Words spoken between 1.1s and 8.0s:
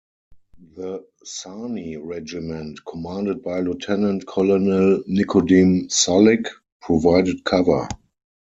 "Sarny" regiment, commanded by Lieutenant Colonel Nikodem Sulik, provided cover.